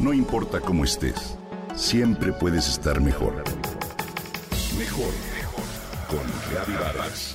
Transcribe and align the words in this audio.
No 0.00 0.14
importa 0.14 0.60
cómo 0.60 0.84
estés, 0.84 1.36
siempre 1.76 2.32
puedes 2.32 2.66
estar 2.68 3.02
mejor. 3.02 3.44
Mejor, 4.78 5.12
mejor. 5.36 5.64
Con 6.08 6.26
Reavivadas. 6.50 7.34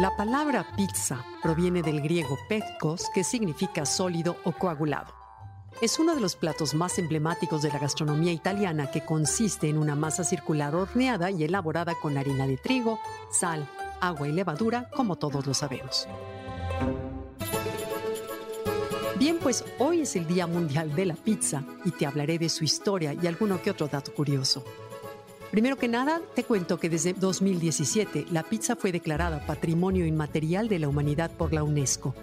La 0.00 0.14
palabra 0.18 0.66
pizza 0.76 1.24
proviene 1.42 1.80
del 1.80 2.02
griego 2.02 2.36
petkos, 2.46 3.08
que 3.14 3.24
significa 3.24 3.86
sólido 3.86 4.36
o 4.44 4.52
coagulado. 4.52 5.23
Es 5.84 5.98
uno 5.98 6.14
de 6.14 6.20
los 6.22 6.34
platos 6.34 6.72
más 6.72 6.98
emblemáticos 6.98 7.60
de 7.60 7.68
la 7.68 7.78
gastronomía 7.78 8.32
italiana 8.32 8.90
que 8.90 9.04
consiste 9.04 9.68
en 9.68 9.76
una 9.76 9.94
masa 9.94 10.24
circular 10.24 10.74
horneada 10.74 11.30
y 11.30 11.44
elaborada 11.44 11.94
con 12.00 12.16
harina 12.16 12.46
de 12.46 12.56
trigo, 12.56 12.98
sal, 13.30 13.68
agua 14.00 14.26
y 14.26 14.32
levadura, 14.32 14.88
como 14.96 15.16
todos 15.16 15.46
lo 15.46 15.52
sabemos. 15.52 16.08
Bien, 19.18 19.36
pues 19.42 19.62
hoy 19.78 20.00
es 20.00 20.16
el 20.16 20.26
Día 20.26 20.46
Mundial 20.46 20.96
de 20.96 21.04
la 21.04 21.16
Pizza 21.16 21.62
y 21.84 21.90
te 21.90 22.06
hablaré 22.06 22.38
de 22.38 22.48
su 22.48 22.64
historia 22.64 23.12
y 23.12 23.26
alguno 23.26 23.60
que 23.60 23.70
otro 23.70 23.86
dato 23.86 24.14
curioso. 24.14 24.64
Primero 25.50 25.76
que 25.76 25.88
nada, 25.88 26.22
te 26.34 26.44
cuento 26.44 26.80
que 26.80 26.88
desde 26.88 27.12
2017 27.12 28.28
la 28.30 28.42
pizza 28.42 28.74
fue 28.74 28.90
declarada 28.90 29.44
Patrimonio 29.44 30.06
Inmaterial 30.06 30.66
de 30.66 30.78
la 30.78 30.88
Humanidad 30.88 31.30
por 31.30 31.52
la 31.52 31.62
UNESCO, 31.62 32.14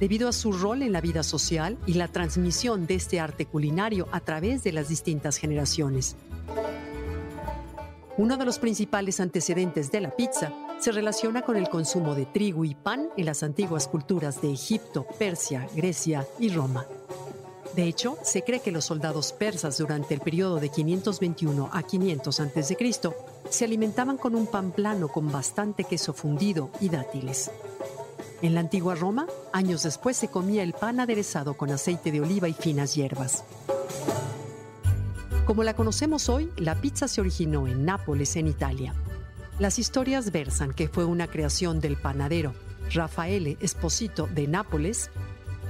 debido 0.00 0.28
a 0.28 0.32
su 0.32 0.52
rol 0.52 0.82
en 0.82 0.92
la 0.92 1.00
vida 1.00 1.22
social 1.22 1.78
y 1.86 1.94
la 1.94 2.08
transmisión 2.08 2.86
de 2.86 2.94
este 2.94 3.20
arte 3.20 3.46
culinario 3.46 4.08
a 4.12 4.20
través 4.20 4.62
de 4.64 4.72
las 4.72 4.88
distintas 4.88 5.36
generaciones. 5.36 6.16
Uno 8.18 8.36
de 8.38 8.46
los 8.46 8.58
principales 8.58 9.20
antecedentes 9.20 9.90
de 9.90 10.00
la 10.00 10.10
pizza 10.10 10.52
se 10.78 10.92
relaciona 10.92 11.42
con 11.42 11.56
el 11.56 11.68
consumo 11.68 12.14
de 12.14 12.26
trigo 12.26 12.64
y 12.64 12.74
pan 12.74 13.08
en 13.16 13.26
las 13.26 13.42
antiguas 13.42 13.88
culturas 13.88 14.40
de 14.40 14.52
Egipto, 14.52 15.06
Persia, 15.18 15.68
Grecia 15.74 16.26
y 16.38 16.50
Roma. 16.50 16.86
De 17.74 17.84
hecho, 17.84 18.16
se 18.22 18.42
cree 18.42 18.60
que 18.60 18.72
los 18.72 18.86
soldados 18.86 19.32
persas 19.32 19.76
durante 19.76 20.14
el 20.14 20.20
periodo 20.20 20.60
de 20.60 20.70
521 20.70 21.68
a 21.70 21.82
500 21.82 22.40
a.C. 22.40 22.76
se 23.50 23.64
alimentaban 23.66 24.16
con 24.16 24.34
un 24.34 24.46
pan 24.46 24.72
plano 24.72 25.08
con 25.08 25.30
bastante 25.30 25.84
queso 25.84 26.14
fundido 26.14 26.70
y 26.80 26.88
dátiles. 26.88 27.50
En 28.42 28.54
la 28.54 28.60
antigua 28.60 28.94
Roma, 28.94 29.26
años 29.52 29.82
después 29.82 30.16
se 30.16 30.28
comía 30.28 30.62
el 30.62 30.72
pan 30.72 31.00
aderezado 31.00 31.54
con 31.54 31.70
aceite 31.70 32.12
de 32.12 32.20
oliva 32.20 32.48
y 32.48 32.52
finas 32.52 32.94
hierbas. 32.94 33.44
Como 35.46 35.62
la 35.62 35.74
conocemos 35.74 36.28
hoy, 36.28 36.50
la 36.56 36.74
pizza 36.74 37.08
se 37.08 37.20
originó 37.20 37.66
en 37.66 37.84
Nápoles, 37.84 38.36
en 38.36 38.48
Italia. 38.48 38.94
Las 39.58 39.78
historias 39.78 40.32
versan 40.32 40.72
que 40.72 40.88
fue 40.88 41.04
una 41.04 41.28
creación 41.28 41.80
del 41.80 41.96
panadero 41.96 42.52
Raffaele 42.92 43.56
Esposito 43.60 44.26
de 44.26 44.46
Nápoles 44.46 45.10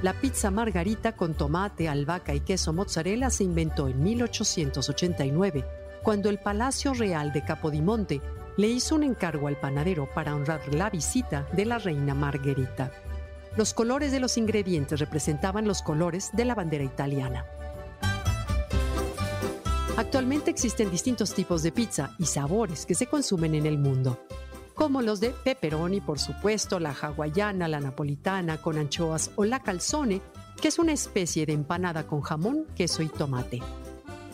la 0.02 0.12
pizza 0.12 0.50
margarita 0.50 1.16
con 1.16 1.32
tomate, 1.32 1.88
albahaca 1.88 2.34
y 2.34 2.40
queso 2.40 2.74
mozzarella 2.74 3.30
se 3.30 3.44
inventó 3.44 3.88
en 3.88 4.02
1889, 4.02 5.64
cuando 6.02 6.28
el 6.28 6.38
Palacio 6.38 6.92
Real 6.92 7.32
de 7.32 7.42
Capodimonte 7.42 8.20
le 8.56 8.68
hizo 8.68 8.94
un 8.94 9.02
encargo 9.02 9.48
al 9.48 9.56
panadero 9.56 10.08
para 10.12 10.34
honrar 10.34 10.60
la 10.74 10.90
visita 10.90 11.46
de 11.52 11.64
la 11.64 11.78
reina 11.78 12.14
Margherita. 12.14 12.92
Los 13.56 13.74
colores 13.74 14.12
de 14.12 14.20
los 14.20 14.36
ingredientes 14.36 15.00
representaban 15.00 15.66
los 15.66 15.82
colores 15.82 16.30
de 16.32 16.44
la 16.44 16.54
bandera 16.54 16.84
italiana. 16.84 17.46
Actualmente 19.96 20.50
existen 20.50 20.90
distintos 20.90 21.32
tipos 21.32 21.62
de 21.62 21.72
pizza 21.72 22.10
y 22.18 22.26
sabores 22.26 22.84
que 22.84 22.94
se 22.94 23.06
consumen 23.06 23.54
en 23.54 23.66
el 23.66 23.78
mundo 23.78 24.20
como 24.76 25.00
los 25.00 25.20
de 25.20 25.30
pepperoni, 25.30 26.02
por 26.02 26.18
supuesto, 26.18 26.78
la 26.78 26.92
hawaiana, 26.92 27.66
la 27.66 27.80
napolitana 27.80 28.60
con 28.60 28.76
anchoas 28.76 29.30
o 29.34 29.46
la 29.46 29.60
calzone, 29.60 30.20
que 30.60 30.68
es 30.68 30.78
una 30.78 30.92
especie 30.92 31.46
de 31.46 31.54
empanada 31.54 32.06
con 32.06 32.20
jamón, 32.20 32.66
queso 32.76 33.02
y 33.02 33.08
tomate. 33.08 33.62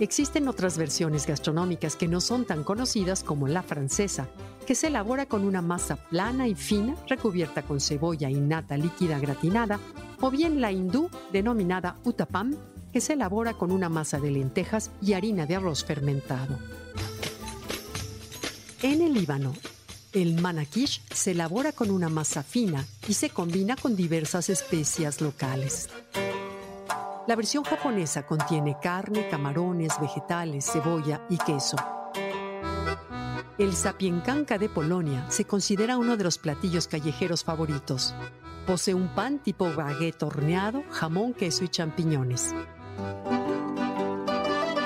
Existen 0.02 0.48
otras 0.48 0.78
versiones 0.78 1.28
gastronómicas 1.28 1.94
que 1.94 2.08
no 2.08 2.20
son 2.20 2.44
tan 2.44 2.64
conocidas 2.64 3.22
como 3.22 3.46
la 3.46 3.62
francesa, 3.62 4.26
que 4.66 4.74
se 4.74 4.88
elabora 4.88 5.26
con 5.26 5.44
una 5.44 5.62
masa 5.62 5.94
plana 5.94 6.48
y 6.48 6.56
fina 6.56 6.96
recubierta 7.06 7.62
con 7.62 7.80
cebolla 7.80 8.28
y 8.28 8.34
nata 8.34 8.76
líquida 8.76 9.20
gratinada, 9.20 9.78
o 10.20 10.28
bien 10.28 10.60
la 10.60 10.72
hindú 10.72 11.08
denominada 11.32 11.98
utapam, 12.02 12.56
que 12.92 13.00
se 13.00 13.12
elabora 13.12 13.54
con 13.54 13.70
una 13.70 13.88
masa 13.88 14.18
de 14.18 14.32
lentejas 14.32 14.90
y 15.00 15.12
harina 15.12 15.46
de 15.46 15.54
arroz 15.54 15.84
fermentado. 15.84 16.58
En 18.82 19.02
el 19.02 19.14
Líbano, 19.14 19.52
el 20.12 20.34
manakish 20.40 21.00
se 21.14 21.30
elabora 21.30 21.70
con 21.70 21.92
una 21.92 22.08
masa 22.08 22.42
fina 22.42 22.84
y 23.06 23.14
se 23.14 23.30
combina 23.30 23.76
con 23.76 23.94
diversas 23.94 24.48
especias 24.48 25.20
locales. 25.20 25.88
La 27.28 27.36
versión 27.36 27.62
japonesa 27.62 28.26
contiene 28.26 28.76
carne, 28.82 29.28
camarones, 29.28 29.92
vegetales, 30.00 30.68
cebolla 30.70 31.24
y 31.28 31.38
queso. 31.38 31.76
El 33.58 33.74
sapienkanka 33.74 34.58
de 34.58 34.68
Polonia 34.68 35.30
se 35.30 35.44
considera 35.44 35.98
uno 35.98 36.16
de 36.16 36.24
los 36.24 36.38
platillos 36.38 36.88
callejeros 36.88 37.44
favoritos. 37.44 38.12
Posee 38.66 38.94
un 38.94 39.06
pan 39.14 39.38
tipo 39.38 39.72
baguette 39.72 40.24
horneado, 40.24 40.82
jamón, 40.90 41.32
queso 41.32 41.62
y 41.62 41.68
champiñones. 41.68 42.56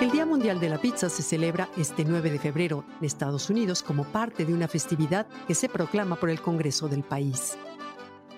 El 0.02 0.10
Día 0.10 0.26
Mundial 0.26 0.60
de 0.60 0.68
la 0.68 0.78
Pizza 0.78 1.08
se 1.08 1.22
celebra 1.22 1.70
este 1.78 2.04
9 2.04 2.30
de 2.30 2.38
febrero 2.38 2.84
en 2.98 3.06
Estados 3.06 3.48
Unidos 3.48 3.82
como 3.82 4.04
parte 4.04 4.44
de 4.44 4.52
una 4.52 4.68
festividad 4.68 5.26
que 5.48 5.54
se 5.54 5.70
proclama 5.70 6.16
por 6.16 6.28
el 6.28 6.42
Congreso 6.42 6.86
del 6.86 7.02
país. 7.02 7.56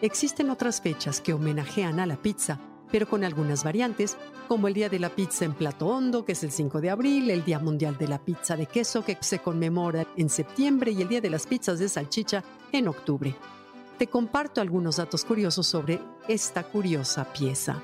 Existen 0.03 0.51
otras 0.51 0.81
fechas 0.81 1.21
que 1.21 1.33
homenajean 1.33 1.99
a 1.99 2.07
la 2.07 2.17
pizza, 2.17 2.61
pero 2.91 3.09
con 3.09 3.25
algunas 3.25 3.65
variantes, 3.65 4.17
como 4.49 4.69
el 4.69 4.75
Día 4.75 4.89
de 4.89 4.99
la 4.99 5.11
Pizza 5.11 5.45
en 5.45 5.55
Plato 5.55 5.87
Hondo, 5.87 6.25
que 6.25 6.33
es 6.33 6.43
el 6.43 6.51
5 6.51 6.81
de 6.81 6.91
abril, 6.91 7.31
el 7.31 7.45
Día 7.45 7.59
Mundial 7.59 7.97
de 7.99 8.09
la 8.09 8.19
Pizza 8.19 8.57
de 8.57 8.67
Queso, 8.67 9.05
que 9.05 9.19
se 9.21 9.39
conmemora 9.41 10.07
en 10.17 10.31
septiembre, 10.31 10.93
y 10.93 11.03
el 11.03 11.09
Día 11.09 11.21
de 11.21 11.31
las 11.31 11.47
Pizzas 11.47 11.79
de 11.79 11.89
Salchicha 11.89 12.43
en 12.73 12.89
octubre. 12.89 13.35
Te 13.99 14.07
comparto 14.07 14.61
algunos 14.61 14.97
datos 14.97 15.25
curiosos 15.25 15.67
sobre 15.67 16.01
esta 16.29 16.63
curiosa 16.63 17.33
pieza. 17.33 17.83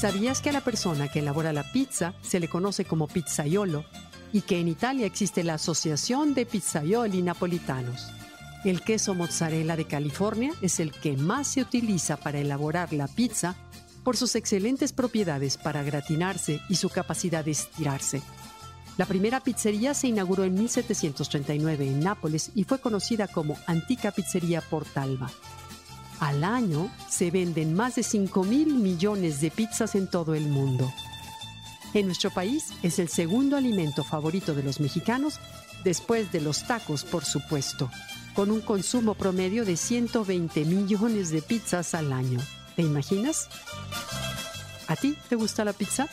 ¿Sabías 0.00 0.40
que 0.40 0.50
a 0.50 0.52
la 0.52 0.62
persona 0.62 1.08
que 1.08 1.20
elabora 1.20 1.52
la 1.52 1.64
pizza 1.72 2.14
se 2.22 2.40
le 2.40 2.48
conoce 2.48 2.84
como 2.84 3.06
pizzaiolo 3.06 3.84
y 4.32 4.40
que 4.40 4.58
en 4.58 4.68
Italia 4.68 5.06
existe 5.06 5.44
la 5.44 5.54
Asociación 5.54 6.34
de 6.34 6.46
Pizzaioli 6.46 7.22
Napolitanos? 7.22 8.10
El 8.64 8.82
queso 8.82 9.14
mozzarella 9.14 9.76
de 9.76 9.86
California 9.86 10.52
es 10.62 10.78
el 10.78 10.92
que 10.92 11.16
más 11.16 11.48
se 11.48 11.62
utiliza 11.62 12.16
para 12.16 12.38
elaborar 12.38 12.92
la 12.92 13.08
pizza 13.08 13.56
por 14.04 14.16
sus 14.16 14.36
excelentes 14.36 14.92
propiedades 14.92 15.56
para 15.56 15.82
gratinarse 15.82 16.60
y 16.68 16.76
su 16.76 16.88
capacidad 16.88 17.44
de 17.44 17.50
estirarse. 17.52 18.22
La 18.98 19.06
primera 19.06 19.40
pizzería 19.40 19.94
se 19.94 20.08
inauguró 20.08 20.44
en 20.44 20.54
1739 20.54 21.88
en 21.88 22.00
Nápoles 22.00 22.52
y 22.54 22.62
fue 22.62 22.80
conocida 22.80 23.26
como 23.26 23.56
Antica 23.66 24.12
Pizzería 24.12 24.60
Portalba. 24.60 25.30
Al 26.20 26.44
año 26.44 26.88
se 27.08 27.32
venden 27.32 27.74
más 27.74 27.96
de 27.96 28.04
5 28.04 28.44
mil 28.44 28.74
millones 28.74 29.40
de 29.40 29.50
pizzas 29.50 29.96
en 29.96 30.06
todo 30.08 30.34
el 30.34 30.46
mundo. 30.46 30.92
En 31.94 32.06
nuestro 32.06 32.30
país 32.30 32.68
es 32.82 33.00
el 33.00 33.08
segundo 33.08 33.56
alimento 33.56 34.04
favorito 34.04 34.54
de 34.54 34.62
los 34.62 34.78
mexicanos, 34.78 35.40
después 35.82 36.30
de 36.30 36.40
los 36.40 36.66
tacos, 36.66 37.04
por 37.04 37.24
supuesto, 37.24 37.90
con 38.34 38.50
un 38.50 38.60
consumo 38.60 39.14
promedio 39.14 39.64
de 39.64 39.76
120 39.76 40.64
millones 40.64 41.30
de 41.30 41.42
pizzas 41.42 41.94
al 41.94 42.12
año. 42.12 42.38
¿Te 42.76 42.82
imaginas? 42.82 43.48
¿A 44.88 44.96
ti 44.96 45.16
te 45.28 45.36
gusta 45.36 45.64
la 45.64 45.72
pizza? 45.72 46.08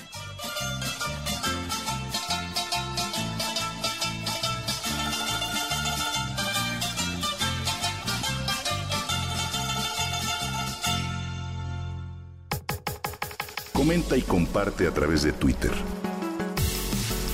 Comenta 13.74 14.18
y 14.18 14.22
comparte 14.22 14.88
a 14.88 14.92
través 14.94 15.24
de 15.24 15.32
Twitter. 15.32 15.72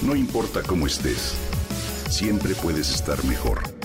No 0.04 0.16
importa 0.16 0.62
cómo 0.62 0.86
estés, 0.86 1.34
siempre 2.10 2.54
puedes 2.54 2.94
estar 2.94 3.24
mejor. 3.26 3.85